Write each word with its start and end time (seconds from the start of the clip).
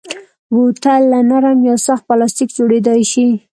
بوتل 0.53 1.01
له 1.11 1.19
نرم 1.29 1.59
یا 1.69 1.75
سخت 1.87 2.03
پلاستیک 2.09 2.49
جوړېدای 2.57 3.01
شي. 3.11 3.27